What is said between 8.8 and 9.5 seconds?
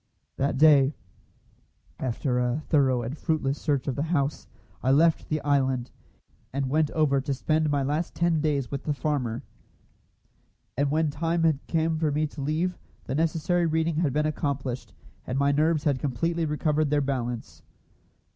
the farmer;